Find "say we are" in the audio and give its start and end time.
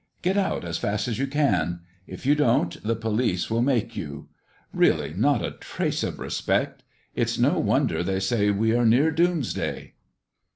8.19-8.83